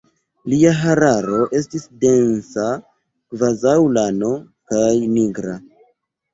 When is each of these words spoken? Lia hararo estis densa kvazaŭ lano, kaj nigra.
Lia 0.51 0.69
hararo 0.77 1.41
estis 1.59 1.85
densa 2.05 2.67
kvazaŭ 2.81 3.77
lano, 4.01 4.33
kaj 4.75 4.91
nigra. 5.15 5.59